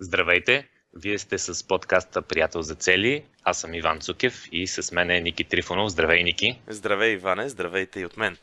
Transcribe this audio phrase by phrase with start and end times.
[0.00, 0.68] Здравейте!
[0.94, 3.24] Вие сте с подкаста Приятел за цели.
[3.44, 5.90] Аз съм Иван Цукев и с мен е Ники Трифонов.
[5.90, 6.60] Здравей, Ники!
[6.68, 7.48] Здравей, Иване!
[7.48, 8.36] Здравейте и от мен!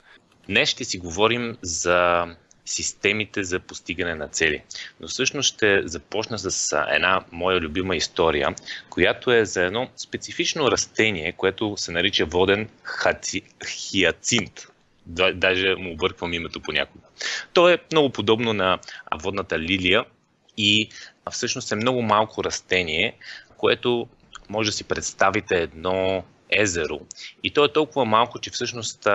[0.48, 2.26] Днес ще си говорим за
[2.66, 4.64] системите за постигане на цели.
[5.00, 8.56] Но всъщност ще започна с една моя любима история,
[8.90, 13.42] която е за едно специфично растение, което се нарича воден хаци...
[13.68, 14.68] хиацинт.
[15.34, 17.06] Даже му обърквам името понякога.
[17.54, 18.80] То е много подобно на
[19.22, 20.06] водната лилия
[20.58, 20.90] и
[21.32, 23.18] всъщност е много малко растение,
[23.58, 24.08] което
[24.50, 27.00] може да си представите едно езеро.
[27.44, 29.08] И то е толкова малко, че всъщност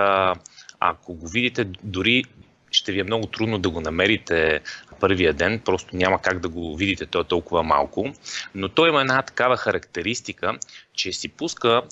[0.80, 2.24] ако го видите, дори
[2.70, 4.60] ще ви е много трудно да го намерите
[5.00, 8.14] първия ден, просто няма как да го видите, то е толкова малко.
[8.54, 10.58] Но той има една такава характеристика,
[10.92, 11.82] че си пуска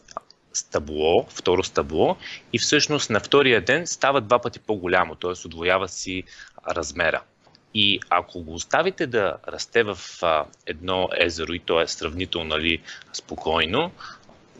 [0.53, 2.17] стъбло, второ стъбло
[2.53, 5.47] и всъщност на втория ден става два пъти по-голямо, т.е.
[5.47, 6.25] отвоява си
[6.69, 7.23] размера.
[7.75, 12.83] И ако го оставите да расте в а, едно езеро и то е сравнително нали,
[13.13, 13.93] спокойно,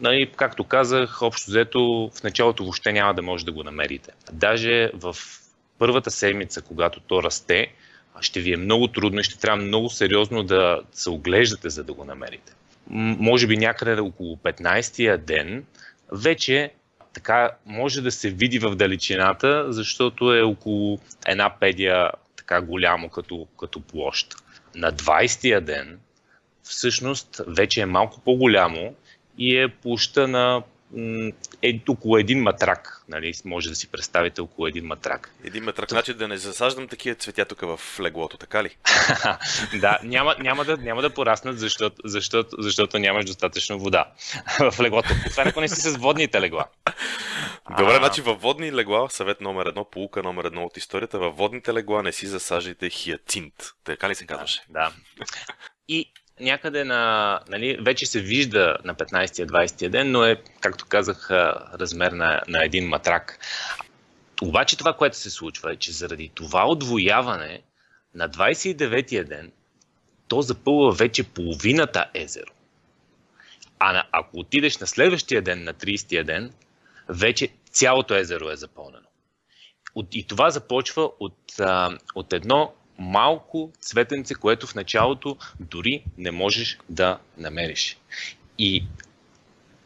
[0.01, 4.11] нали, както казах, общо взето в началото въобще няма да може да го намерите.
[4.31, 5.15] Даже в
[5.79, 7.67] първата седмица, когато то расте,
[8.21, 11.93] ще ви е много трудно и ще трябва много сериозно да се оглеждате, за да
[11.93, 12.53] го намерите.
[12.87, 15.65] Може би някъде около 15-я ден
[16.11, 16.71] вече
[17.13, 22.11] така може да се види в далечината, защото е около една педия
[22.49, 24.35] така голямо като, като площ.
[24.75, 25.99] На 20-я ден
[26.63, 28.95] всъщност вече е малко по-голямо
[29.37, 30.63] и е площа на
[31.61, 33.03] е около един матрак.
[33.07, 33.33] Нали?
[33.45, 35.33] Може да си представите около един матрак.
[35.43, 38.75] Един матрак, значи да не засаждам такива цветя тук в леглото, така ли?
[39.79, 44.05] да, няма, няма, да, няма да пораснат, защото, защото, защото нямаш достатъчно вода
[44.71, 45.09] в леглото.
[45.29, 46.65] Това ако не си с водните легла.
[47.77, 51.73] Добре, значи във водни легла, съвет номер едно, полука номер едно от историята, във водните
[51.73, 53.53] легла не си засаждайте хиацинт.
[53.83, 54.61] Така ли се казваше?
[54.69, 54.91] Да.
[55.87, 62.11] И някъде на, нали, вече се вижда на 15-20 ден, но е, както казах, размер
[62.11, 63.39] на, на един матрак.
[64.41, 67.61] Обаче това, което се случва е, че заради това отвояване
[68.15, 69.51] на 29-я ден,
[70.27, 72.51] то запълва вече половината езеро.
[73.79, 76.53] А на, ако отидеш на следващия ден, на 30-я ден,
[77.09, 79.07] вече цялото езеро е запълнено.
[80.11, 81.37] И това започва от,
[82.15, 87.97] от едно малко цветенце, което в началото дори не можеш да намериш.
[88.57, 88.85] И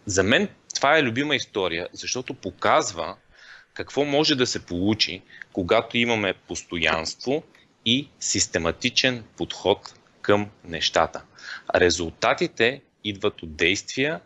[0.06, 3.16] за мен това е любима история, защото показва
[3.74, 5.22] какво може да се получи,
[5.54, 7.44] когато имаме постоянство
[7.86, 11.22] и систематичен подход към нещата.
[11.76, 14.20] Резултатите идват от действия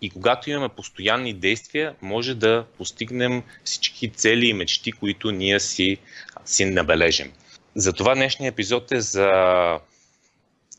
[0.00, 5.98] и когато имаме постоянни действия, може да постигнем всички цели и мечти, които ние си,
[6.44, 7.32] си набележим.
[7.74, 9.28] Затова днешния епизод е за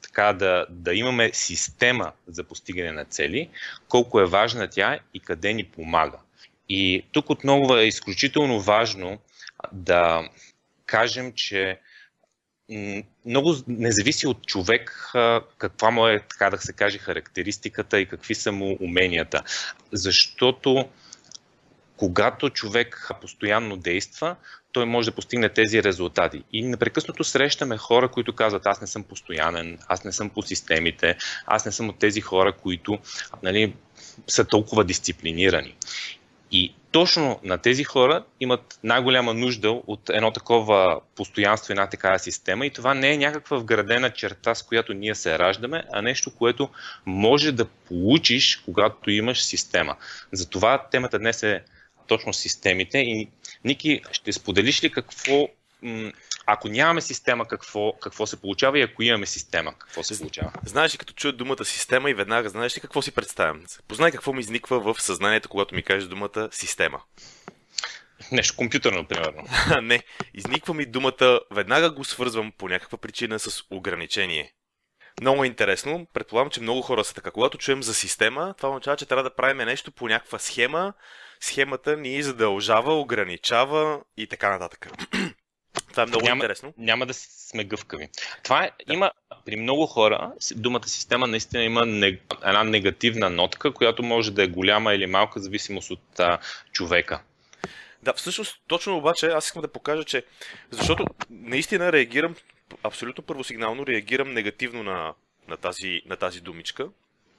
[0.01, 3.49] така да, да имаме система за постигане на цели,
[3.89, 6.17] колко е важна тя и къде ни помага.
[6.69, 9.19] И тук отново е изключително важно
[9.71, 10.29] да
[10.85, 11.79] кажем, че
[13.25, 15.11] много не зависи от човек
[15.57, 19.43] каква му е, така да се каже, характеристиката и какви са му уменията.
[19.91, 20.89] Защото
[21.99, 24.35] когато човек постоянно действа,
[24.71, 26.43] той може да постигне тези резултати.
[26.53, 31.17] И непрекъснато срещаме хора, които казват, аз не съм постоянен, аз не съм по системите,
[31.45, 32.99] аз не съм от тези хора, които
[33.43, 33.73] нали,
[34.27, 35.75] са толкова дисциплинирани.
[36.51, 42.65] И точно на тези хора имат най-голяма нужда от едно такова постоянство, една такава система.
[42.65, 46.69] И това не е някаква вградена черта, с която ние се раждаме, а нещо, което
[47.05, 49.95] може да получиш, когато имаш система.
[50.31, 51.63] Затова темата днес е
[52.09, 52.97] точно системите.
[52.97, 53.29] И,
[53.65, 55.47] Ники, ще споделиш ли какво,
[56.45, 60.51] ако нямаме система, какво, какво се получава и ако имаме система, какво се получава?
[60.65, 63.61] Знаеш ли, като чуя думата система и веднага знаеш ли какво си представям?
[63.87, 67.01] Познай какво ми изниква в съзнанието, когато ми кажеш думата система.
[68.31, 69.43] Нещо компютърно, примерно.
[69.81, 70.03] не,
[70.33, 74.53] изниква ми думата, веднага го свързвам по някаква причина с ограничение.
[75.21, 76.07] Много интересно.
[76.13, 77.31] Предполагам, че много хора са така.
[77.31, 80.93] Когато чуем за система, това означава, че трябва да правим нещо по някаква схема.
[81.39, 84.87] Схемата ни задължава, ограничава и така нататък.
[85.91, 86.73] Това е много няма, интересно.
[86.77, 88.09] Няма да сме гъвкави.
[88.43, 88.93] Това е, да.
[88.93, 89.11] има
[89.45, 94.47] при много хора, думата система наистина има нег, една негативна нотка, която може да е
[94.47, 96.37] голяма или малка, зависимост от а,
[96.71, 97.21] човека.
[98.03, 100.23] Да, всъщност, точно обаче аз искам да покажа, че
[100.71, 102.35] защото наистина реагирам
[102.83, 105.13] абсолютно първосигнално реагирам негативно на,
[105.47, 106.89] на, тази, на тази думичка.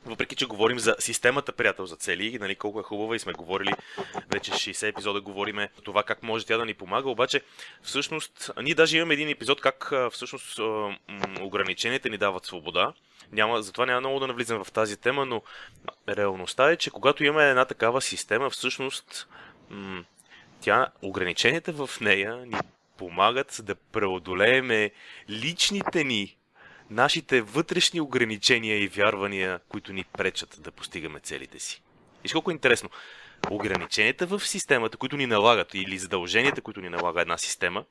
[0.04, 3.72] въпреки, че говорим за системата приятел за цели, нали, колко е хубава и сме говорили,
[4.32, 7.42] вече 60 епизода говориме това как може тя да ни помага, обаче
[7.82, 10.60] всъщност ние даже имаме един епизод как всъщност
[11.40, 12.92] ограниченията ни дават свобода.
[13.32, 15.42] Няма, затова няма много да навлизам в тази тема, но
[16.08, 19.28] реалността е, че когато имаме една такава система, всъщност
[20.60, 22.56] тя, ограниченията в нея ни
[23.00, 24.90] помагат да преодолееме
[25.30, 26.36] личните ни
[26.90, 31.82] нашите вътрешни ограничения и вярвания, които ни пречат да постигаме целите си.
[32.24, 32.90] И колко е интересно.
[33.50, 37.84] Ограниченията в системата, които ни налагат, или задълженията, които ни налага една система,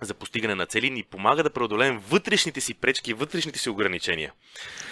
[0.00, 4.32] за постигане на цели, ни помага да преодолеем вътрешните си пречки, вътрешните си ограничения.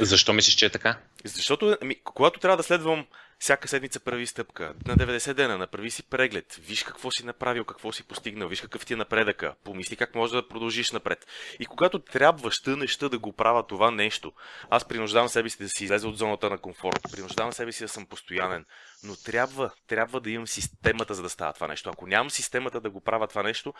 [0.00, 0.98] Защо мислиш, че е така?
[1.24, 3.06] Защото, ами, когато трябва да следвам
[3.38, 7.92] всяка седмица прави стъпка, на 90 дена направи си преглед, виж какво си направил, какво
[7.92, 11.26] си постигнал, виж какъв ти е напредъка, помисли как може да продължиш напред.
[11.60, 14.32] И когато трябва ща неща да го правя това нещо,
[14.70, 17.88] аз принуждавам себе си да си излезе от зоната на комфорт, принуждавам себе си да
[17.88, 18.64] съм постоянен,
[19.02, 21.90] но трябва, трябва да имам системата за да става това нещо.
[21.90, 23.74] Ако нямам системата да го правя това нещо,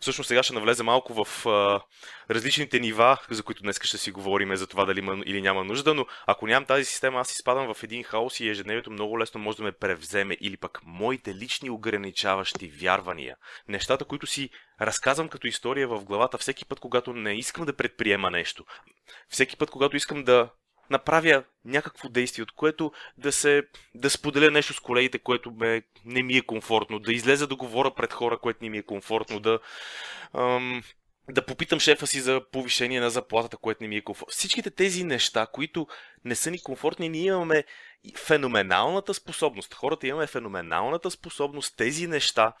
[0.00, 1.80] всъщност сега ще навлезе малко в а,
[2.30, 5.94] различните нива, за които днес ще си говорим за това дали има или няма нужда,
[5.94, 9.56] но ако нямам тази система, аз изпадам в един хаос и ежедневието много лесно може
[9.56, 13.36] да ме превземе или пък моите лични ограничаващи вярвания.
[13.68, 18.30] Нещата, които си разказвам като история в главата всеки път, когато не искам да предприема
[18.30, 18.64] нещо.
[19.28, 20.50] Всеки път, когато искам да
[20.92, 23.62] направя някакво действие, от което да се
[23.94, 27.94] да споделя нещо с колегите, което ме, не ми е комфортно, да излеза да говоря
[27.94, 29.58] пред хора, което не ми е комфортно, да
[30.34, 30.82] ам,
[31.30, 34.32] да попитам шефа си за повишение на заплатата, което не ми е комфортно.
[34.32, 35.86] Всичките тези неща, които
[36.24, 37.64] не са ни комфортни, ние имаме
[38.16, 42.52] феноменалната способност, хората имаме феноменалната способност тези неща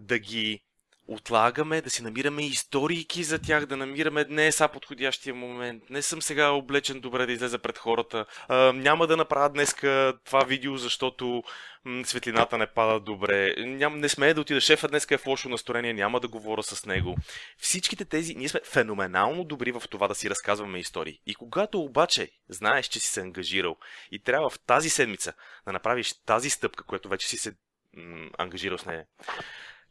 [0.00, 0.62] да ги
[1.08, 6.22] отлагаме, да си намираме историйки за тях, да намираме не е подходящия момент, не съм
[6.22, 11.42] сега облечен добре да излеза пред хората, а, няма да направя днеска това видео, защото
[11.84, 15.48] м- светлината не пада добре, Ням, не смея да отида, шефа днеска е в лошо
[15.48, 17.16] настроение, няма да говоря с него.
[17.58, 21.20] Всичките тези, ние сме феноменално добри в това да си разказваме истории.
[21.26, 23.76] И когато обаче знаеш, че си се ангажирал
[24.12, 25.32] и трябва в тази седмица
[25.66, 27.52] да направиш тази стъпка, която вече си се
[27.96, 29.04] м- ангажирал с нея,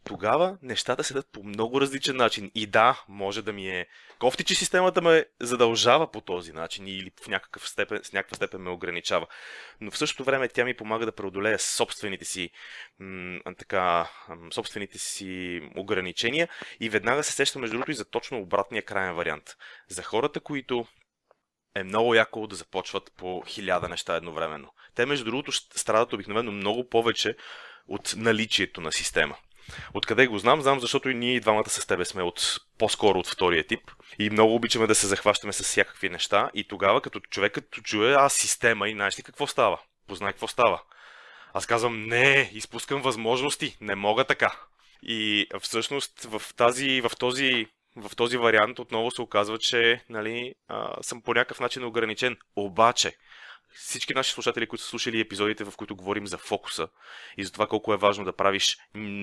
[0.08, 2.52] тогава нещата седат по много различен начин.
[2.56, 3.88] И да, може да ми е
[4.20, 8.62] кофти, че системата ме задължава по този начин или в някакъв степен, с някаква степен
[8.62, 9.28] ме ограничава.
[9.82, 12.50] Но в същото време тя ми помага да преодолея собствените си,
[13.00, 14.10] м- така,
[14.52, 16.50] собствените си ограничения
[16.80, 19.56] и веднага се сещам между другото и за точно обратния крайен вариант.
[19.90, 20.88] За хората, които
[21.76, 24.70] е много яко да започват по хиляда неща едновременно.
[24.96, 27.36] Те, между другото, страдат обикновено много повече
[27.88, 29.38] от наличието на система.
[29.94, 30.62] Откъде го знам?
[30.62, 34.30] Знам, защото и ние и двамата с тебе сме от по-скоро от втория тип и
[34.30, 38.34] много обичаме да се захващаме с всякакви неща и тогава като човек като чуе аз
[38.34, 39.80] система и знаеш ли какво става?
[40.08, 40.82] Познай какво става.
[41.54, 44.52] Аз казвам, не, изпускам възможности, не мога така.
[45.04, 47.68] И всъщност в, тази, в този
[47.98, 52.38] в този вариант отново се оказва, че нали, а, съм по някакъв начин ограничен.
[52.56, 53.14] Обаче,
[53.74, 56.88] всички наши слушатели, които са слушали епизодите, в които говорим за фокуса
[57.38, 58.78] и за това колко е важно да правиш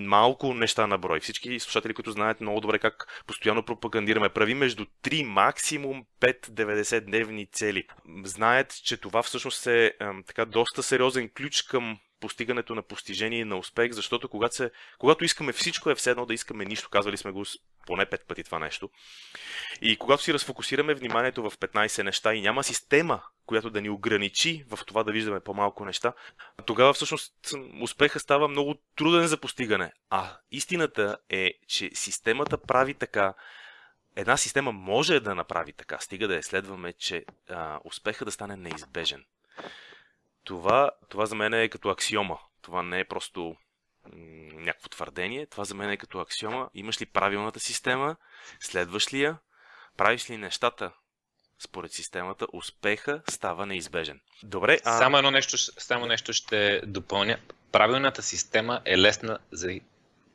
[0.07, 1.21] малко неща на брой.
[1.21, 7.53] Всички слушатели, които знаят много добре как постоянно пропагандираме, прави между 3, максимум 5 90-дневни
[7.53, 7.87] цели.
[8.25, 9.93] Знаят, че това всъщност е,
[10.27, 15.25] така доста сериозен ключ към постигането на постижение и на успех, защото когато, се, когато
[15.25, 17.45] искаме всичко е все едно да искаме нищо, казвали сме го
[17.87, 18.91] поне пет пъти това нещо.
[19.81, 24.65] И когато си разфокусираме вниманието в 15 неща и няма система, която да ни ограничи
[24.69, 26.13] в това да виждаме по-малко неща,
[26.67, 27.35] тогава всъщност
[27.83, 29.93] успеха става много труден за постигане.
[30.11, 33.35] А истината е, че системата прави така,
[34.17, 38.57] една система може да направи така, стига да я следваме, че а, успеха да стане
[38.57, 39.25] неизбежен.
[40.45, 42.39] Това, това за мен е като аксиома.
[42.63, 43.57] Това не е просто
[44.53, 45.47] някакво твърдение.
[45.47, 46.69] Това за мен е като аксиома.
[46.75, 48.17] Имаш ли правилната система?
[48.61, 49.39] Следваш ли я?
[49.97, 50.93] Правиш ли нещата
[51.59, 52.47] според системата?
[52.53, 54.21] Успеха става неизбежен.
[54.43, 54.79] Добре.
[54.85, 54.99] А...
[54.99, 57.39] Само едно нещо, само нещо ще допълня.
[57.73, 59.81] Правилната система е лесна за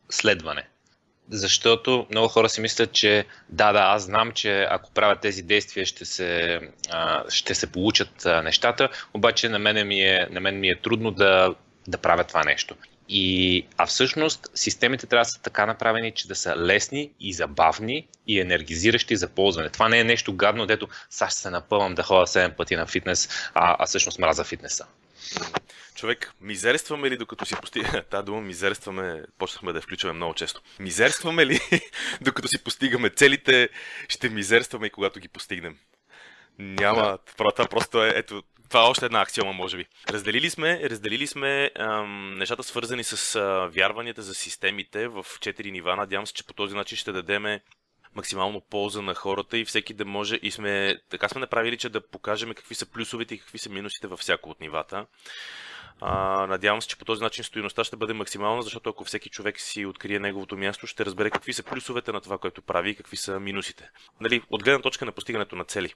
[0.10, 0.70] следване.
[1.32, 5.86] Защото много хора си мислят, че да, да, аз знам, че ако правя тези действия
[5.86, 6.60] ще се,
[7.30, 11.56] ще се получат нещата, обаче на мен ми е, на мен ми е трудно да,
[11.88, 12.76] да правя това нещо.
[13.10, 18.08] И, а всъщност системите трябва да са така направени, че да са лесни и забавни
[18.28, 19.70] и енергизиращи за ползване.
[19.70, 22.88] Това не е нещо гадно, дето сега ще се напълвам да ходя 7 пъти на
[22.88, 24.86] фитнес, а, а всъщност мраза фитнеса.
[25.96, 28.04] Човек, мизерстваме ли докато си постигаме...
[28.10, 30.62] Та дума мизерстваме, почнахме да я включваме много често.
[30.80, 31.60] Мизерстваме ли
[32.22, 33.70] докато си постигаме целите,
[34.10, 35.78] ще мизерстваме и когато ги постигнем.
[36.60, 37.18] Няма.
[37.38, 39.86] Това просто е, ето, Това е още една аксиома, може би.
[40.10, 45.96] Разделили сме, разделили сме ам, нещата свързани с а, вярванията за системите в четири нива.
[45.96, 47.62] Надявам се, че по този начин ще дадеме
[48.16, 52.08] максимално полза на хората и всеки да може и сме, така сме направили, че да
[52.08, 55.06] покажем какви са плюсовете и какви са минусите във всяко от нивата.
[56.02, 59.60] А, надявам се, че по този начин стоиността ще бъде максимална, защото ако всеки човек
[59.60, 63.18] си открие неговото място, ще разбере какви са плюсовете на това, което прави и какви
[63.18, 63.90] са минусите.
[64.22, 65.94] Нали, от гледна точка на постигането на цели.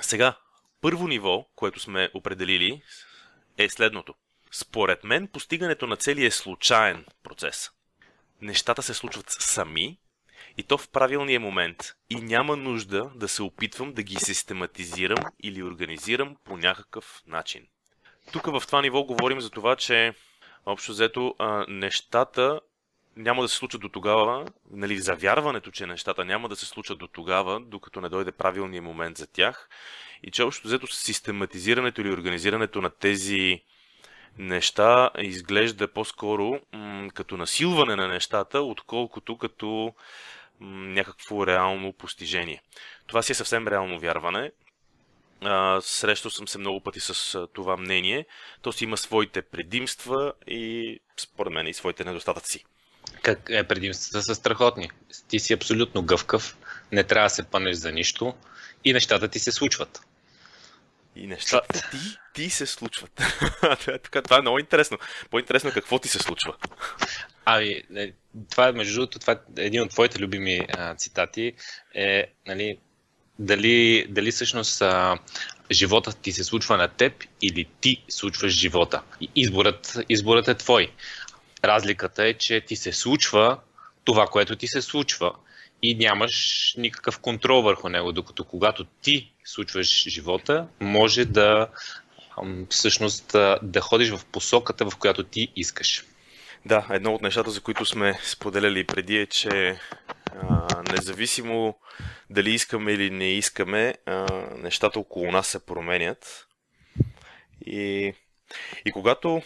[0.00, 0.34] Сега,
[0.80, 2.82] първо ниво, което сме определили,
[3.58, 4.14] е следното.
[4.50, 7.70] Според мен, постигането на цели е случайен процес.
[8.40, 9.98] Нещата се случват сами
[10.60, 11.94] и то в правилния момент.
[12.10, 17.66] И няма нужда да се опитвам да ги систематизирам или организирам по някакъв начин.
[18.32, 20.14] Тук в това ниво говорим за това, че
[20.66, 21.34] общо взето
[21.68, 22.60] нещата
[23.16, 27.06] няма да се случат до тогава, нали, завярването, че нещата няма да се случат до
[27.06, 29.68] тогава, докато не дойде правилният момент за тях.
[30.22, 33.62] И че общо взето систематизирането или организирането на тези
[34.38, 39.94] неща изглежда по-скоро м- като насилване на нещата, отколкото като
[40.60, 42.62] някакво реално постижение.
[43.06, 44.52] Това си е съвсем реално вярване.
[45.80, 48.26] Срещал съм се много пъти с това мнение.
[48.62, 52.64] То си има своите предимства и, според мен, и своите недостатъци.
[53.22, 54.90] Как е, предимствата са страхотни.
[55.28, 56.56] Ти си абсолютно гъвкав,
[56.92, 58.34] не трябва да се пънеш за нищо
[58.84, 60.00] и нещата ти се случват.
[61.16, 61.96] И нещата ти,
[62.34, 63.22] ти се случват.
[64.04, 64.98] това, това е много интересно.
[65.30, 66.56] По-интересно е какво ти се случва.
[67.44, 67.82] Ами,
[68.50, 71.52] това е, между другото, това е един от твоите любими а, цитати
[71.94, 72.78] е, нали,
[73.38, 75.18] дали, дали всъщност а,
[75.70, 79.02] животът ти се случва на теб или ти случваш живота.
[79.36, 80.92] Изборът, изборът е твой.
[81.64, 83.58] Разликата е, че ти се случва
[84.04, 85.32] това, което ти се случва
[85.82, 91.68] и нямаш никакъв контрол върху него, докато когато ти случваш живота, може да
[92.70, 93.26] всъщност
[93.62, 96.04] да ходиш в посоката, в която ти искаш.
[96.64, 99.80] Да, едно от нещата, за които сме споделяли преди е, че
[100.34, 101.78] а, независимо
[102.30, 104.26] дали искаме или не искаме, а,
[104.56, 106.46] нещата около нас се променят.
[107.66, 108.14] И,
[108.84, 109.42] и когато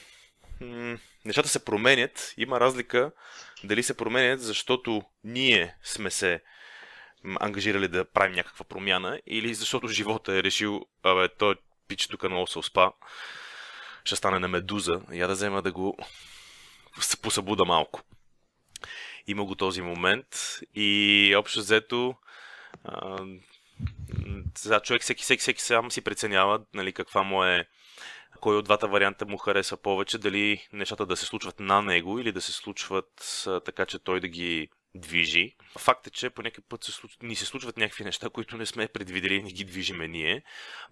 [0.61, 3.11] м- нещата се променят, има разлика
[3.65, 6.41] дали се променят, защото ние сме се
[7.41, 11.55] ангажирали да правим някаква промяна или защото живота е решил, абе, той
[11.89, 12.93] пич тук много се успа,
[14.05, 15.97] ще стане на медуза, я да взема да го
[17.23, 18.01] посъбуда малко.
[19.27, 20.27] Има го този момент
[20.75, 22.15] и общо взето
[24.55, 27.67] сега човек всеки, всеки, всеки сам си преценява нали, каква му е
[28.41, 32.33] кой от двата варианта му харесва повече, дали нещата да се случват на него или
[32.33, 35.57] да се случват а, така, че той да ги движи.
[35.79, 38.67] Факт е, че по някакъв път се случват, ни се случват някакви неща, които не
[38.67, 40.43] сме предвидели и не ги движиме ние.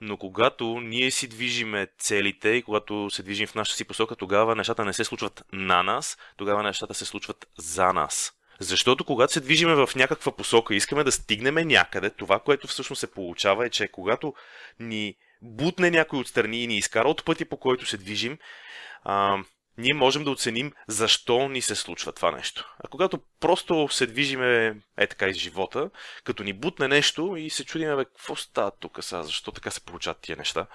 [0.01, 4.57] Но когато ние си движиме целите и когато се движим в нашата си посока, тогава
[4.57, 8.33] нещата не се случват на нас, тогава нещата се случват за нас.
[8.61, 13.01] Защото когато се движиме в някаква посока и искаме да стигнем някъде, това, което всъщност
[13.01, 14.35] се получава е, че когато
[14.81, 18.39] ни бутне някой отстрани и ни изкара от пъти, по който се движим,
[19.05, 19.39] а,
[19.79, 22.75] ние можем да оценим защо ни се случва това нещо.
[22.85, 25.91] А когато просто се движиме е така из живота,
[26.25, 29.81] като ни бутне нещо и се чудиме, бе, какво става тук сега, защо така се
[29.81, 30.67] получават тия неща,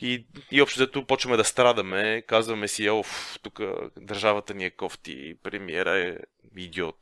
[0.00, 3.60] и, и общо зато почваме да страдаме, казваме си, оф, тук
[3.96, 6.16] държавата ни е кофти, премиера е
[6.56, 6.96] идиот,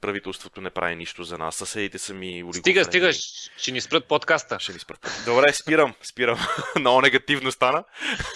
[0.00, 3.12] правителството не прави нищо за нас, съседите са ми Стига, стига,
[3.56, 4.60] ще ни спрат подкаста.
[4.60, 5.22] Ще ни спрат.
[5.26, 6.38] Добре, спирам, спирам.
[6.78, 7.84] Много негативно стана.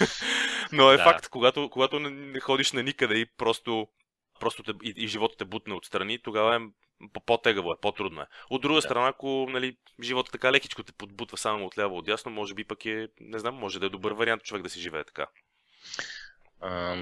[0.71, 1.03] Но е да.
[1.03, 3.87] факт, когато, когато не ходиш на никъде и просто
[4.39, 6.59] просто те, и, и живота те бутне отстрани, тогава е
[7.25, 8.25] по-тегаво е, по-трудно е.
[8.49, 8.81] От друга да.
[8.81, 12.63] страна, ако нали, живота така лекичко те подбутва само от ляво от дясно, може би
[12.63, 15.27] пък е, не знам, може да е добър вариант човек да си живее така.
[16.61, 16.97] А,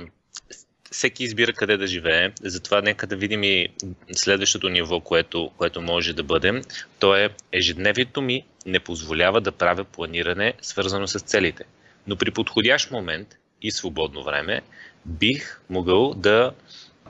[0.91, 3.67] всеки избира къде да живее, затова нека да видим и
[4.11, 6.61] следващото ниво, което, което може да бъде.
[6.99, 11.63] То е ежедневието ми не позволява да правя планиране, свързано с целите.
[12.07, 13.27] Но при подходящ момент
[13.61, 14.61] и свободно време
[15.05, 16.53] бих могъл да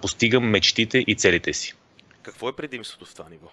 [0.01, 1.73] постигам мечтите и целите си.
[2.23, 3.51] Какво е предимството в това ниво?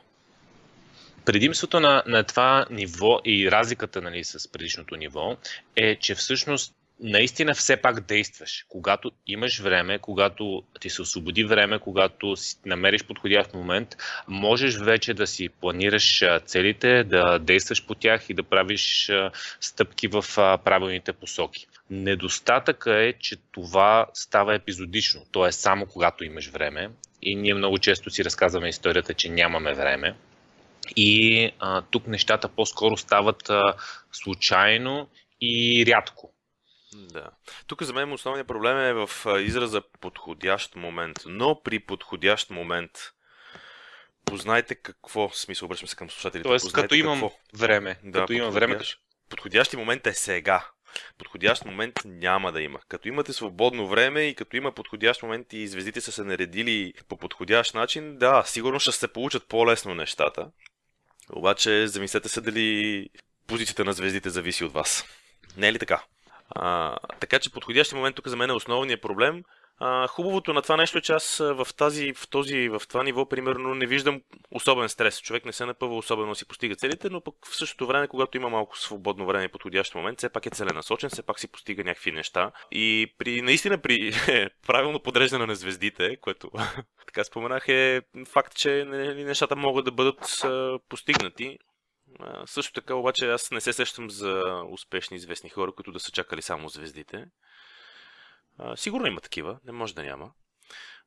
[1.24, 5.36] Предимството на, на това ниво и разликата нали, с предишното ниво
[5.76, 8.64] е, че всъщност наистина все пак действаш.
[8.68, 13.96] Когато имаш време, когато ти се освободи време, когато си намериш подходящ момент,
[14.28, 19.10] можеш вече да си планираш целите, да действаш по тях и да правиш
[19.60, 20.24] стъпки в
[20.64, 21.66] правилните посоки.
[21.90, 25.52] Недостатъка е, че това става епизодично, т.е.
[25.52, 26.90] само когато имаш време.
[27.22, 30.16] И ние много често си разказваме историята, че нямаме време.
[30.96, 33.74] И а, тук нещата по-скоро стават а,
[34.12, 35.08] случайно
[35.40, 36.32] и рядко.
[36.94, 37.30] Да.
[37.66, 39.10] Тук за мен основният проблем е в
[39.40, 41.18] израза подходящ момент.
[41.26, 42.90] Но при подходящ момент
[44.24, 46.48] познайте какво, смисъл обръщам се към слушателите.
[46.48, 47.38] Тоест, като имам какво.
[47.54, 47.98] време.
[48.04, 48.78] Да, като имам време.
[49.28, 50.66] Подходящи момент е сега.
[51.18, 52.78] Подходящ момент няма да има.
[52.88, 57.16] Като имате свободно време и като има подходящ момент и звездите са се наредили по
[57.16, 60.50] подходящ начин, да, сигурно ще се получат по-лесно нещата.
[61.32, 63.08] Обаче, замислете се дали
[63.46, 65.04] позицията на звездите зависи от вас.
[65.56, 66.02] Не е ли така?
[66.50, 69.42] А, така че подходящия момент тук за мен е основният проблем.
[70.08, 73.74] Хубавото на това нещо е, че аз в, тази, в, този, в това ниво, примерно,
[73.74, 75.20] не виждам особен стрес.
[75.20, 78.48] Човек не се напъва особено си постига целите, но пък в същото време, когато има
[78.48, 82.12] малко свободно време и подходящ момент, все пак е целенасочен, все пак си постига някакви
[82.12, 82.52] неща.
[82.70, 84.12] И при, наистина при
[84.66, 86.50] правилно подреждане на звездите, което
[87.06, 90.42] така споменах, е факт, че нещата могат да бъдат
[90.88, 91.58] постигнати.
[92.46, 96.42] също така, обаче, аз не се сещам за успешни известни хора, които да са чакали
[96.42, 97.24] само звездите.
[98.58, 100.30] А, сигурно има такива, не може да няма.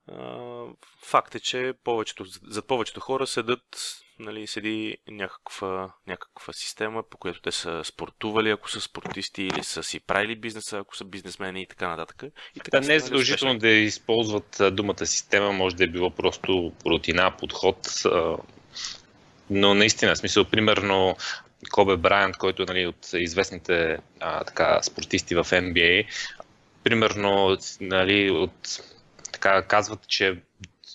[0.08, 0.66] А,
[1.06, 7.42] факт е, че повечето, зад повечето хора седат, нали, седи някаква, някаква система, по която
[7.42, 11.68] те са спортували, ако са спортисти, или са си правили бизнеса, ако са бизнесмени и
[11.68, 12.24] така нататък.
[12.56, 16.74] И така да, не е задължително да използват думата система, може да е било просто
[16.86, 17.78] рутина, подход,
[19.50, 21.16] но наистина, смисъл, примерно,
[21.72, 26.06] Кобе Брайант, който е нали, от известните а, така, спортисти в NBA,
[26.84, 28.84] примерно нали, от,
[29.32, 30.38] така, казват, че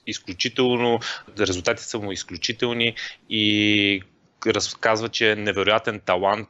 [0.06, 1.00] изключително,
[1.38, 2.94] резултатите са му изключителни
[3.30, 4.02] и
[4.46, 6.48] разказва, че невероятен талант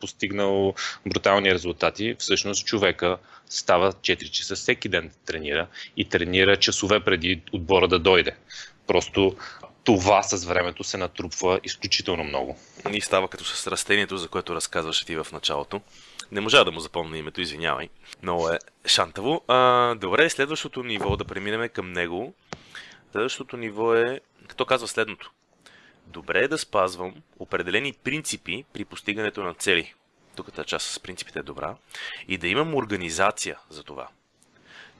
[0.00, 0.74] постигнал
[1.06, 2.16] брутални резултати.
[2.18, 8.36] Всъщност човека става 4 часа всеки ден тренира и тренира часове преди отбора да дойде.
[8.86, 9.36] Просто
[9.84, 12.58] това с времето се натрупва изключително много.
[12.92, 15.80] И става като с растението, за което разказваше ти в началото.
[16.32, 17.88] Не можа да му запомня името, извинявай.
[18.22, 19.44] Много е шантаво.
[19.48, 22.34] А, добре, следващото ниво, да преминем към него.
[23.12, 25.30] Следващото ниво е, като казва следното.
[26.06, 29.94] Добре е да спазвам определени принципи при постигането на цели.
[30.36, 31.76] Тук тази част с принципите е добра.
[32.28, 34.08] И да имам организация за това.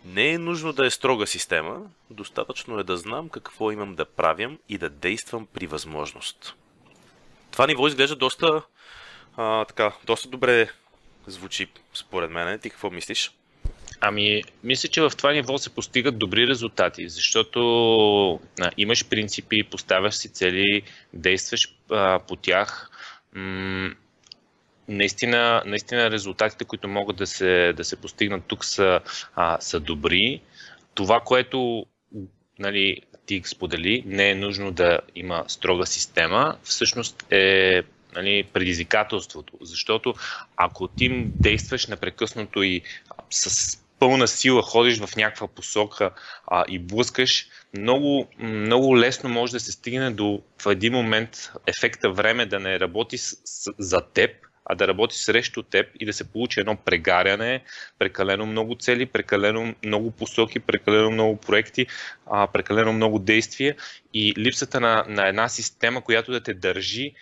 [0.04, 4.58] Не е нужно да е строга система, достатъчно е да знам какво имам да правям
[4.68, 6.54] и да действам при възможност.
[7.50, 8.62] Това ниво изглежда доста,
[9.36, 10.70] а, така, доста добре
[11.30, 12.58] звучи според мен.
[12.58, 13.32] Ти какво мислиш?
[14.00, 17.60] Ами, мисля, че в това ниво се постигат добри резултати, защото
[18.60, 22.90] а, имаш принципи, поставяш си цели, действаш а, по тях.
[23.32, 23.94] М-
[24.88, 29.00] наистина, наистина резултатите, които могат да се, да се постигнат тук са,
[29.34, 30.40] а, са добри.
[30.94, 31.86] Това, което
[32.58, 37.82] нали, ти сподели, не е нужно да има строга система, всъщност е
[38.14, 39.52] нали, предизвикателството.
[39.60, 40.14] Защото
[40.56, 42.82] ако ти действаш непрекъснато и
[43.30, 46.10] с пълна сила ходиш в някаква посока
[46.46, 47.46] а, и блъскаш,
[47.78, 52.80] много, много лесно може да се стигне до в един момент ефекта време да не
[52.80, 54.30] работи с, с, за теб,
[54.64, 57.62] а да работи срещу теб и да се получи едно прегаряне,
[57.98, 61.86] прекалено много цели, прекалено много посоки, прекалено много проекти,
[62.30, 63.76] а, прекалено много действия
[64.14, 67.12] и липсата на, на една система, която да те държи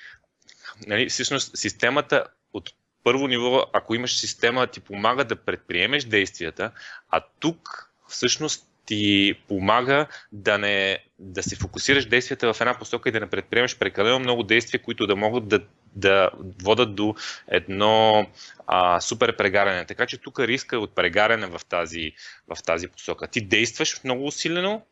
[0.87, 2.71] нали, всъщност системата от
[3.05, 6.71] първо ниво, ако имаш система, ти помага да предприемеш действията,
[7.11, 13.13] а тук всъщност ти помага да, не, да се фокусираш действията в една посока и
[13.13, 15.61] да не предприемеш прекалено много действия, които да могат да,
[15.95, 16.31] да
[16.63, 17.15] водат до
[17.49, 18.27] едно
[18.67, 19.85] а, супер прегаряне.
[19.85, 22.13] Така че тук риска от прегаряне в тази,
[22.55, 23.27] в тази посока.
[23.27, 24.83] Ти действаш много усилено,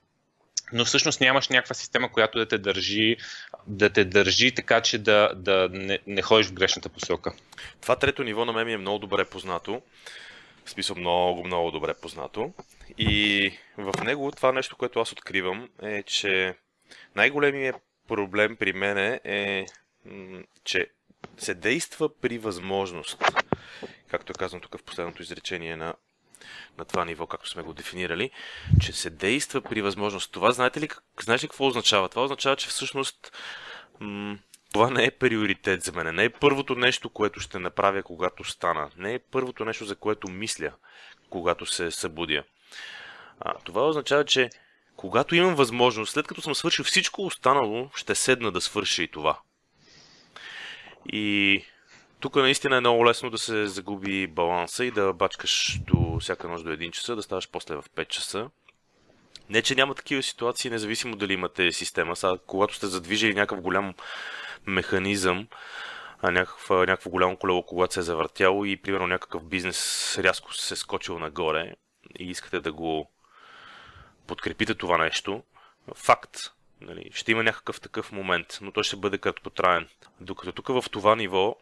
[0.74, 3.16] но всъщност нямаш някаква система, която да те държи,
[3.66, 7.32] да те държи така, че да, да не, не ходиш в грешната посока.
[7.80, 9.82] Това трето ниво на мен ми е много добре познато.
[10.64, 12.52] В смисъл много, много добре познато.
[12.98, 16.54] И в него това нещо, което аз откривам е, че
[17.16, 17.76] най-големият
[18.08, 19.66] проблем при мен е,
[20.64, 20.86] че
[21.38, 23.22] се действа при възможност.
[24.08, 25.94] Както е казано тук в последното изречение на
[26.78, 28.30] на това ниво, както сме го дефинирали,
[28.80, 30.32] че се действа при възможност.
[30.32, 30.88] Това знаете ли,
[31.22, 32.08] знаеш ли какво означава?
[32.08, 33.32] Това означава, че всъщност
[34.00, 34.38] м-
[34.72, 36.14] това не е приоритет за мен.
[36.14, 38.90] Не е първото нещо, което ще направя, когато стана.
[38.96, 40.72] Не е първото нещо, за което мисля,
[41.30, 42.44] когато се събудя.
[43.40, 44.50] А, това означава, че
[44.96, 49.38] когато имам възможност, след като съм свършил всичко останало, ще седна да свърша и това.
[51.12, 51.64] И
[52.20, 56.64] тук наистина е много лесно да се загуби баланса и да бачкаш до всяка нощ
[56.64, 58.50] до 1 часа, да ставаш после в 5 часа.
[59.50, 62.16] Не, че няма такива ситуации, независимо дали имате система.
[62.16, 63.94] Сега, когато сте задвижили някакъв голям
[64.66, 65.48] механизъм,
[66.22, 70.74] а, някаква, някакво голямо колело, когато се е завъртяло и примерно някакъв бизнес рязко се
[70.74, 71.74] е скочил нагоре
[72.18, 73.10] и искате да го
[74.26, 75.42] подкрепите това нещо,
[75.94, 76.36] факт.
[76.80, 79.88] Нали, ще има някакъв такъв момент, но той ще бъде краткотраен.
[80.20, 81.56] Докато тук в това ниво,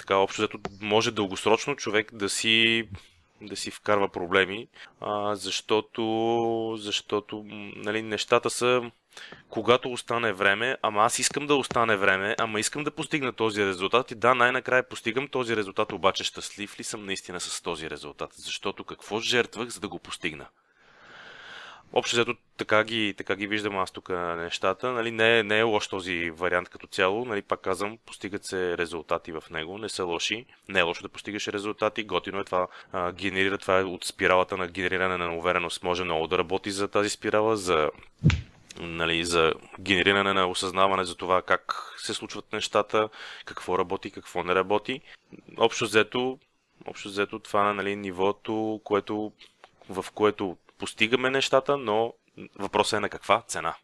[0.00, 2.88] така общо взето, може дългосрочно човек да си
[3.42, 4.68] да си вкарва проблеми,
[5.00, 7.44] а, защото, защото
[7.76, 8.90] нали, нещата са
[9.48, 14.10] когато остане време, ама аз искам да остане време, ама искам да постигна този резултат
[14.10, 18.30] и да, най-накрая постигам този резултат, обаче щастлив ли съм наистина с този резултат?
[18.34, 20.46] Защото какво жертвах, за да го постигна?
[21.92, 24.92] Общо взето така ги, така ги виждам аз тук нещата.
[24.92, 27.24] Нали, не, не е лош този вариант като цяло.
[27.24, 30.46] Нали, пак казвам, постигат се резултати в него, не са лоши.
[30.68, 32.04] Не е лошо да постигаш резултати.
[32.04, 32.66] Готино е това.
[32.92, 35.82] А, генерира това е от спиралата на генериране на увереност.
[35.82, 37.90] Може много да работи за тази спирала, за
[38.80, 43.08] нали, за генериране на осъзнаване за това как се случват нещата,
[43.44, 45.00] какво работи, какво не работи.
[45.56, 46.38] Общо взето,
[46.86, 49.32] общо взето това е нали, нивото, което,
[49.88, 52.12] в което постигаме нещата, но
[52.58, 53.74] въпросът е на каква цена.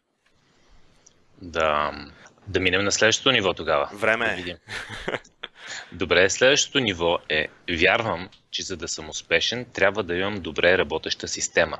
[1.41, 1.91] Да,
[2.47, 3.89] да минем на следващото ниво тогава.
[3.93, 4.57] Време да видим.
[5.91, 11.27] Добре, следващото ниво е вярвам, че за да съм успешен, трябва да имам добре работеща
[11.27, 11.79] система,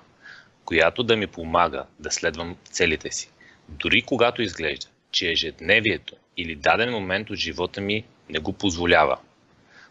[0.66, 3.32] която да ми помага да следвам целите си.
[3.70, 9.20] Дори когато изглежда, че ежедневието или даден момент от живота ми не го позволява.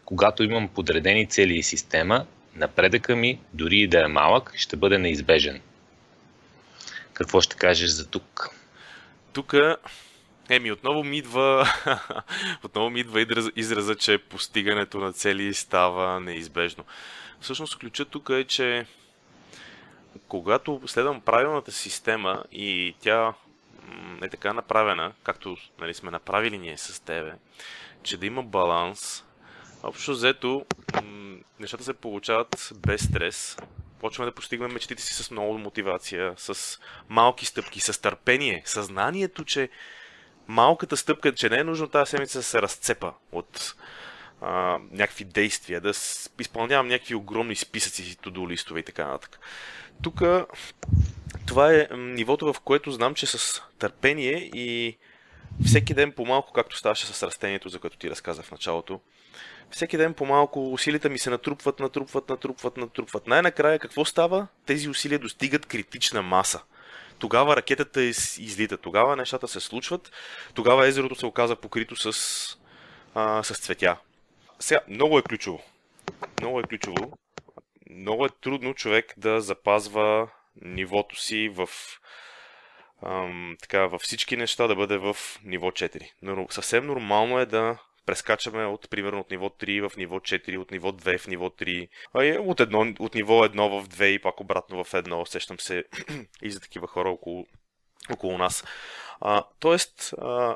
[0.05, 2.25] Когато имам подредени цели и система,
[2.57, 5.61] напредъка ми, дори и да е малък, ще бъде неизбежен.
[7.13, 8.49] Какво ще кажеш за тук?
[9.33, 9.55] Тук
[10.49, 11.69] Еми, отново ми идва,
[12.63, 16.83] отново ми идва израза, че постигането на цели става неизбежно.
[17.39, 18.85] Всъщност, ключа тук е, че
[20.27, 23.33] когато следвам правилната система и тя
[24.21, 27.33] е така направена, както нали, сме направили ние с тебе,
[28.03, 29.23] че да има баланс,
[29.83, 30.65] общо взето
[31.59, 33.57] нещата се получават без стрес.
[33.99, 39.69] Почваме да постигаме мечтите си с много мотивация, с малки стъпки, с търпение, съзнанието, че
[40.47, 43.75] малката стъпка, че не е нужно тази седмица да се разцепа от
[44.41, 45.91] а, някакви действия, да
[46.39, 49.39] изпълнявам някакви огромни списъци, туду листове и така нататък.
[50.03, 50.21] Тук
[51.47, 54.97] това е нивото, в което знам, че с търпение и
[55.65, 58.99] всеки ден по-малко, както ставаше с растението, за което ти разказах в началото,
[59.71, 63.27] всеки ден по-малко усилията ми се натрупват, натрупват, натрупват, натрупват.
[63.27, 64.47] Най-накрая какво става?
[64.65, 66.61] Тези усилия достигат критична маса.
[67.19, 70.11] Тогава ракетата излита, тогава нещата се случват,
[70.53, 72.57] тогава езерото се оказа покрито с,
[73.15, 73.97] а, с цветя.
[74.59, 75.63] Сега, много е ключово.
[76.41, 77.17] Много е ключово.
[77.89, 80.29] Много е трудно човек да запазва
[80.61, 81.69] нивото си в
[83.05, 86.11] ам, така, във всички неща да бъде в ниво 4.
[86.21, 90.71] Но съвсем нормално е да прескачаме от, примерно, от ниво 3 в ниво 4, от
[90.71, 94.21] ниво 2 в ниво 3, а и от, едно, от ниво 1 в 2 и
[94.21, 95.25] пак обратно в 1.
[95.25, 95.83] Сещам се
[96.41, 97.45] и за такива хора около,
[98.13, 98.63] около нас.
[99.21, 100.55] А, тоест, а,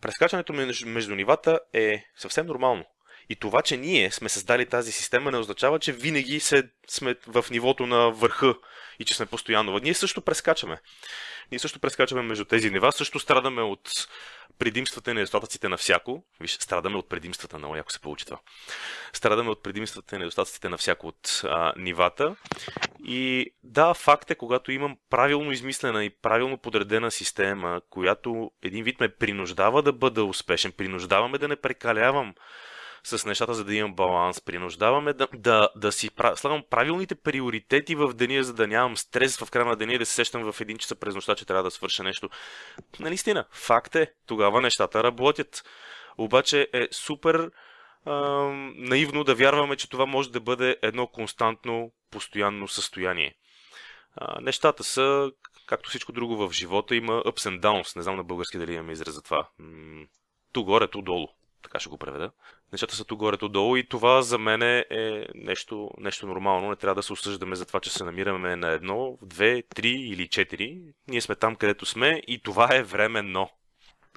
[0.00, 2.84] прескачането между, между нивата е съвсем нормално.
[3.28, 7.44] И това, че ние сме създали тази система, не означава, че винаги се, сме в
[7.50, 8.54] нивото на върха
[8.98, 9.78] и че сме постоянно.
[9.78, 10.80] Ние също прескачаме.
[11.50, 14.08] Ние също прескачаме между тези нива, също страдаме от
[14.58, 16.24] предимствата и недостатъците на всяко.
[16.40, 18.38] Виж, страдаме от предимствата, много яко се получи това.
[19.12, 22.36] Страдаме от предимствата и недостатъците на всяко от а, нивата.
[23.04, 29.00] И да, факт е, когато имам правилно измислена и правилно подредена система, която един вид
[29.00, 32.34] ме принуждава да бъда успешен, принуждаваме да не прекалявам
[33.06, 34.40] с нещата, за да имам баланс.
[34.40, 39.50] Принуждаваме да, да, да си слагам правилните приоритети в деня, за да нямам стрес в
[39.50, 41.70] края на деня и да се сещам в един часа през нощта, че трябва да
[41.70, 42.30] свърша нещо.
[43.00, 45.64] Наистина, факт е, тогава нещата работят.
[46.18, 47.50] Обаче е супер
[48.04, 48.14] а,
[48.76, 53.34] наивно да вярваме, че това може да бъде едно константно, постоянно състояние.
[54.16, 55.32] А, нещата са,
[55.66, 57.96] както всичко друго в живота, има ups and downs.
[57.96, 59.48] Не знам на български дали имаме израз за това.
[60.52, 61.28] Ту горе, ту долу
[61.66, 62.30] така ще го преведа.
[62.72, 64.84] Нещата са тук горе долу и това за мен е
[65.34, 66.70] нещо, нещо нормално.
[66.70, 70.28] Не трябва да се осъждаме за това, че се намираме на едно, две, три или
[70.28, 70.78] четири.
[71.08, 73.50] Ние сме там, където сме и това е временно.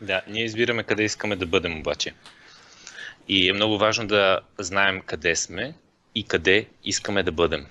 [0.02, 2.14] Да, ние избираме къде искаме да бъдем обаче.
[3.28, 5.74] И е много важно да знаем къде сме
[6.16, 7.68] и къде искаме да бъдем.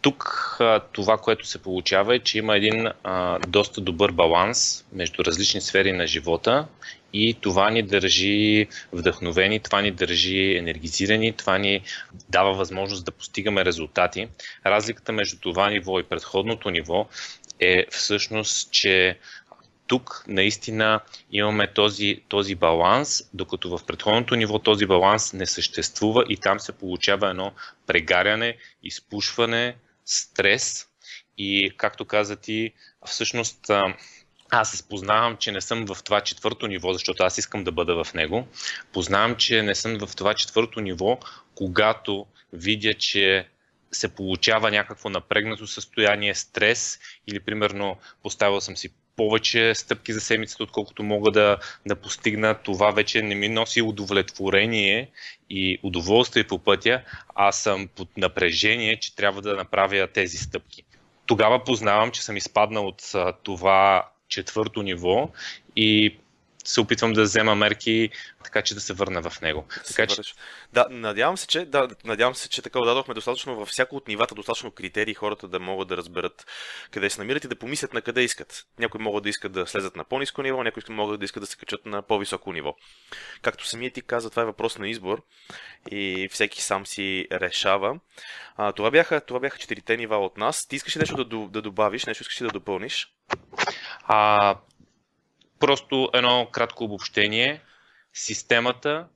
[0.00, 0.56] Тук
[0.92, 5.92] това, което се получава е, че има един а, доста добър баланс между различни сфери
[5.92, 6.66] на живота
[7.12, 11.82] и това ни държи вдъхновени, това ни държи енергизирани, това ни
[12.28, 14.28] дава възможност да постигаме резултати.
[14.66, 17.08] Разликата между това ниво и предходното ниво
[17.60, 19.18] е всъщност, че
[19.86, 21.00] тук наистина
[21.32, 26.72] имаме този, този баланс, докато в предходното ниво този баланс не съществува и там се
[26.72, 27.52] получава едно
[27.86, 30.86] прегаряне, изпушване, стрес
[31.38, 32.72] и, както каза ти,
[33.06, 33.70] всъщност
[34.52, 38.14] аз познавам, че не съм в това четвърто ниво, защото аз искам да бъда в
[38.14, 38.48] него.
[38.92, 41.18] Познавам, че не съм в това четвърто ниво,
[41.54, 43.48] когато видя, че
[43.92, 50.62] се получава някакво напрегнато състояние, стрес или примерно поставил съм си повече стъпки за седмицата,
[50.62, 52.54] отколкото мога да, да постигна.
[52.54, 55.10] Това вече не ми носи удовлетворение
[55.50, 57.02] и удоволствие по пътя,
[57.34, 60.84] а съм под напрежение, че трябва да направя тези стъпки.
[61.26, 63.12] Тогава познавам, че съм изпаднал от
[63.42, 65.28] това четвърто ниво
[65.76, 66.18] и
[66.64, 68.10] се опитвам да взема мерки,
[68.44, 69.66] така че да се върна в него.
[69.86, 70.22] Така, че...
[70.72, 74.34] Да, надявам се, че, да, надявам се, че така дадохме достатъчно във всяко от нивата,
[74.34, 76.46] достатъчно критерии хората да могат да разберат
[76.90, 78.66] къде се намират и да помислят на къде искат.
[78.78, 81.56] Някои могат да искат да слезат на по-низко ниво, някои могат да искат да се
[81.56, 82.74] качат на по-високо ниво.
[83.42, 85.22] Както самият ти каза, това е въпрос на избор
[85.90, 88.00] и всеки сам си решава.
[88.56, 90.66] А, това, бяха, това бяха четирите нива от нас.
[90.66, 93.14] Ти искаш ли нещо да, да добавиш, нещо искаш ли да допълниш?
[94.02, 94.56] А,
[95.62, 97.60] Просто едно кратко обобщение.
[98.12, 99.06] Системата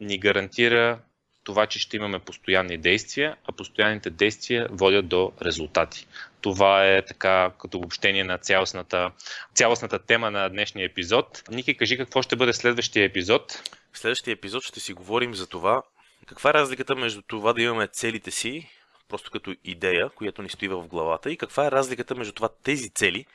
[0.00, 0.98] ни гарантира
[1.44, 6.06] това, че ще имаме постоянни действия, а постоянните действия водят до резултати.
[6.40, 9.10] Това е така като обобщение на цялостната,
[9.54, 11.42] цялостната тема на днешния епизод.
[11.50, 13.62] Ники, кажи какво ще бъде следващия епизод.
[13.92, 15.82] В следващия епизод ще си говорим за това
[16.26, 18.70] каква е разликата между това да имаме целите си,
[19.08, 22.90] просто като идея, която ни стои в главата, и каква е разликата между това тези
[22.90, 23.26] цели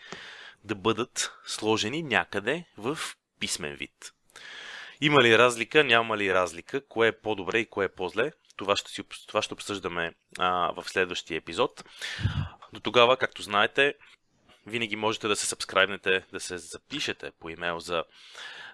[0.63, 2.99] да бъдат сложени някъде в
[3.39, 4.13] писмен вид.
[5.01, 8.31] Има ли разлика, няма ли разлика, кое е по-добре и кое е по-зле?
[8.55, 11.83] Това ще, си, това ще обсъждаме а, в следващия епизод.
[12.73, 13.93] До тогава, както знаете,
[14.65, 18.03] винаги можете да се сабскрайбнете, да се запишете по имейл за,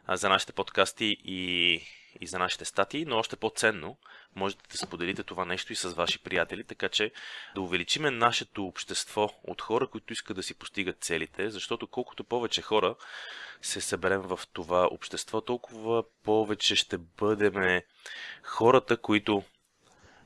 [0.10, 1.82] за нашите подкасти и,
[2.22, 3.98] и за нашите статии, но още по-ценно
[4.36, 7.12] можете да споделите това нещо и с ваши приятели, така че
[7.56, 12.62] да увеличиме нашето общество от хора, които искат да си постигат целите, защото колкото повече
[12.62, 12.96] хора
[13.62, 17.82] се съберем в това общество, толкова повече ще бъдем
[18.44, 19.44] хората, които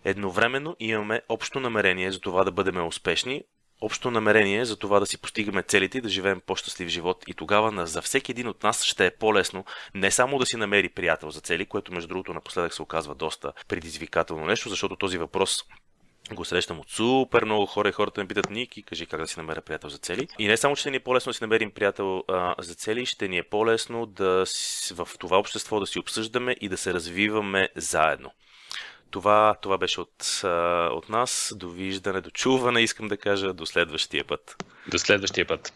[0.06, 3.44] едновременно имаме общо намерение за това да бъдем успешни,
[3.82, 7.24] общо намерение за това да си постигаме целите и да живеем по-щастлив живот.
[7.28, 10.90] И тогава за всеки един от нас ще е по-лесно не само да си намери
[10.90, 15.64] приятел за цели, което между другото напоследък се оказва доста предизвикателно нещо, защото този въпрос
[16.34, 19.40] го срещам от супер много хора и хората ме питат Ники, кажи как да си
[19.40, 20.28] намеря приятел за цели.
[20.40, 23.28] И не само, че ни е по-лесно да си намерим приятел а, за цели, ще
[23.28, 24.46] ни е по-лесно да
[24.96, 28.32] в това общество да си обсъждаме и да се развиваме заедно.
[29.12, 30.42] Това, това беше от,
[30.92, 31.54] от нас.
[31.56, 33.54] Довиждане, до чуване, искам да кажа.
[33.54, 34.64] До следващия път.
[34.88, 35.74] До следващия път.